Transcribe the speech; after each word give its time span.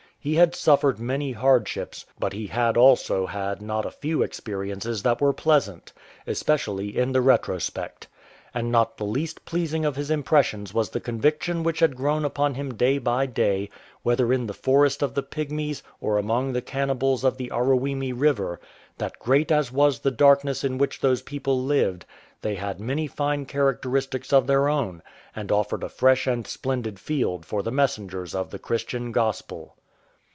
He 0.23 0.35
had 0.35 0.53
suffered 0.53 0.99
many 0.99 1.31
hardships, 1.31 2.05
but 2.19 2.31
he 2.31 2.45
had 2.45 2.77
also 2.77 3.25
had 3.25 3.59
not 3.59 3.87
a 3.87 3.89
few 3.89 4.21
experiences 4.21 5.01
that 5.01 5.19
were 5.19 5.33
pleasant— 5.33 5.93
especially 6.27 6.95
in 6.95 7.11
the 7.11 7.21
retrospect. 7.21 8.07
And 8.53 8.71
not 8.71 8.97
the 8.97 9.03
least 9.03 9.45
pleasing 9.45 9.83
of 9.83 9.95
his 9.95 10.11
impressions 10.11 10.75
was 10.75 10.91
the 10.91 11.01
convic 11.01 11.41
tion 11.41 11.63
which 11.63 11.79
had 11.79 11.95
grown 11.95 12.23
upon 12.23 12.53
him 12.53 12.75
day 12.75 12.99
by 12.99 13.25
day, 13.25 13.71
whether 14.03 14.31
in 14.31 14.45
the 14.45 14.53
forest 14.53 15.01
of 15.01 15.15
the 15.15 15.23
Pygmies 15.23 15.81
or 15.99 16.19
among 16.19 16.53
the 16.53 16.61
cannibals 16.61 17.23
of 17.23 17.37
the 17.37 17.49
Aruwimi 17.51 18.13
river, 18.15 18.59
that 18.99 19.17
great 19.17 19.51
as 19.51 19.71
was 19.71 19.97
the 20.01 20.11
darkness 20.11 20.63
in 20.63 20.77
which 20.77 21.01
those 21.01 21.23
people 21.23 21.59
lived, 21.63 22.05
they 22.43 22.53
had 22.53 22.79
many 22.79 23.07
fine 23.07 23.47
characteristics 23.47 24.31
of 24.31 24.45
their 24.45 24.69
own, 24.69 25.01
and 25.35 25.51
offered 25.51 25.83
a 25.83 25.89
fresh 25.89 26.27
and 26.27 26.45
splendid 26.45 26.99
field 26.99 27.43
for 27.43 27.63
the 27.63 27.71
messengers 27.71 28.35
of 28.35 28.51
the 28.51 28.59
Christian 28.59 29.11
Gospel. 29.11 29.77